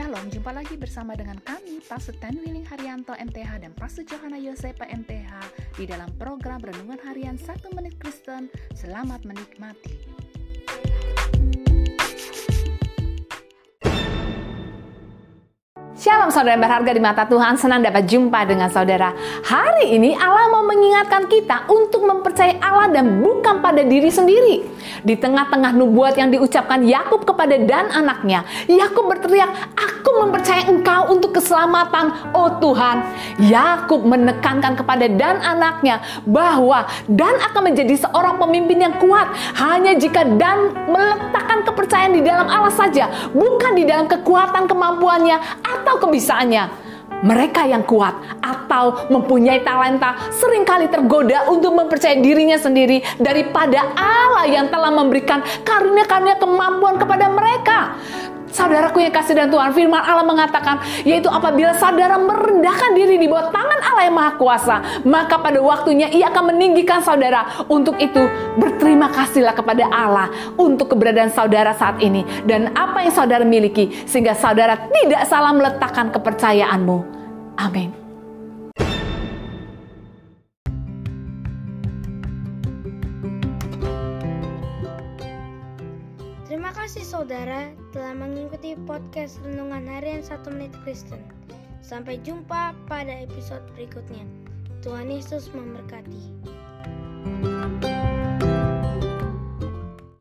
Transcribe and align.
Shalom, 0.00 0.32
jumpa 0.32 0.56
lagi 0.56 0.80
bersama 0.80 1.12
dengan 1.12 1.36
kami, 1.44 1.76
Pastor 1.84 2.16
Ten 2.24 2.40
Willing 2.40 2.64
Haryanto 2.64 3.12
MTH 3.12 3.60
dan 3.60 3.76
Pastor 3.76 4.00
Johanna 4.08 4.40
Yosepa 4.40 4.88
MTH 4.88 5.28
di 5.76 5.84
dalam 5.84 6.08
program 6.16 6.56
Renungan 6.64 6.96
Harian 7.04 7.36
1 7.36 7.76
Menit 7.76 8.00
Kristen. 8.00 8.48
Selamat 8.72 9.28
menikmati. 9.28 10.00
Shalom 16.00 16.32
saudara 16.32 16.56
yang 16.56 16.64
berharga 16.64 16.96
di 16.96 17.02
mata 17.04 17.28
Tuhan, 17.28 17.60
senang 17.60 17.84
dapat 17.84 18.08
jumpa 18.08 18.48
dengan 18.48 18.72
saudara. 18.72 19.12
Hari 19.44 20.00
ini 20.00 20.16
Allah 20.16 20.48
mau 20.48 20.64
mengingatkan 20.64 21.28
kita 21.28 21.68
untuk 21.68 22.08
mempercayai 22.08 22.56
Allah 22.56 22.88
dan 22.88 23.20
bukan 23.20 23.60
pada 23.60 23.84
diri 23.84 24.08
sendiri. 24.08 24.64
Di 25.04 25.12
tengah-tengah 25.20 25.76
nubuat 25.76 26.16
yang 26.16 26.32
diucapkan 26.32 26.88
Yakub 26.88 27.28
kepada 27.28 27.52
dan 27.52 27.92
anaknya, 27.92 28.48
Yakub 28.64 29.12
berteriak, 29.12 29.52
"Aku 29.76 30.24
mempercayai 30.24 30.72
Engkau 30.72 31.12
untuk 31.12 31.36
keselamatan, 31.36 32.32
oh 32.32 32.48
Tuhan." 32.56 33.04
Yakub 33.44 34.00
menekankan 34.00 34.80
kepada 34.80 35.04
dan 35.04 35.36
anaknya 35.44 36.00
bahwa 36.24 36.88
dan 37.12 37.36
akan 37.52 37.76
menjadi 37.76 38.08
seorang 38.08 38.40
pemimpin 38.40 38.88
yang 38.88 38.96
kuat 38.96 39.28
hanya 39.52 39.92
jika 40.00 40.24
dan 40.40 40.72
meletakkan 40.88 41.60
di 42.20 42.28
dalam 42.28 42.46
Allah 42.46 42.72
saja, 42.72 43.32
bukan 43.32 43.72
di 43.72 43.88
dalam 43.88 44.04
kekuatan 44.04 44.68
kemampuannya 44.68 45.64
atau 45.64 45.96
kebisaannya. 45.96 46.92
Mereka 47.20 47.68
yang 47.68 47.84
kuat 47.84 48.16
atau 48.40 49.12
mempunyai 49.12 49.60
talenta 49.60 50.16
sering 50.32 50.64
kali 50.64 50.88
tergoda 50.88 51.52
untuk 51.52 51.76
mempercayai 51.76 52.24
dirinya 52.24 52.56
sendiri 52.56 53.04
daripada 53.20 53.92
Allah 53.92 54.48
yang 54.48 54.72
telah 54.72 54.88
memberikan 54.88 55.44
karunia-karunia 55.60 56.40
kemampuan 56.40 56.96
kepada 56.96 57.28
mereka. 57.28 57.92
Saudaraku 58.70 59.02
yang 59.02 59.10
kasih 59.10 59.34
dan 59.34 59.50
Tuhan, 59.50 59.74
firman 59.74 59.98
Allah 59.98 60.22
mengatakan, 60.22 60.78
yaitu 61.02 61.26
apabila 61.26 61.74
saudara 61.74 62.14
merendahkan 62.14 62.94
diri 62.94 63.18
di 63.18 63.26
bawah 63.26 63.50
tangan 63.50 63.82
Allah 63.82 64.02
yang 64.06 64.14
Maha 64.14 64.32
Kuasa, 64.38 64.76
maka 65.02 65.42
pada 65.42 65.58
waktunya 65.58 66.06
ia 66.14 66.30
akan 66.30 66.54
meninggikan 66.54 67.02
saudara. 67.02 67.66
Untuk 67.66 67.98
itu, 67.98 68.22
berterima 68.54 69.10
kasihlah 69.10 69.58
kepada 69.58 69.90
Allah 69.90 70.30
untuk 70.54 70.94
keberadaan 70.94 71.34
saudara 71.34 71.74
saat 71.74 71.98
ini 71.98 72.22
dan 72.46 72.70
apa 72.78 73.02
yang 73.02 73.10
saudara 73.10 73.42
miliki, 73.42 73.90
sehingga 74.06 74.38
saudara 74.38 74.86
tidak 74.86 75.26
salah 75.26 75.50
meletakkan 75.50 76.14
kepercayaanmu. 76.14 77.02
Amin. 77.58 78.09
Kasih 86.80 87.04
saudara 87.04 87.76
telah 87.92 88.16
mengikuti 88.16 88.72
podcast 88.88 89.36
Renungan 89.44 89.84
Harian 89.84 90.24
1 90.24 90.48
Menit 90.48 90.72
Kristen. 90.80 91.20
Sampai 91.84 92.16
jumpa 92.24 92.72
pada 92.88 93.20
episode 93.20 93.60
berikutnya. 93.76 94.24
Tuhan 94.80 95.12
Yesus 95.12 95.52
memberkati. 95.52 96.24